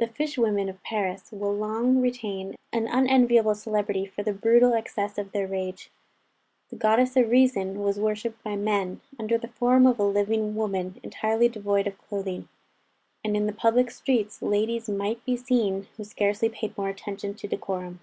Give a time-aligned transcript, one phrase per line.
[0.00, 5.16] The fish women of Paris will long retain an unenviable celebrity for the brutal excess
[5.16, 5.90] of their rage.
[6.68, 11.00] The goddess of Reason was worshipped by men, under the form of a living woman
[11.02, 12.50] entirely devoid of clothing;
[13.24, 17.48] and in the public streets ladies might be seen who scarcely paid more attention to
[17.48, 18.00] decorum.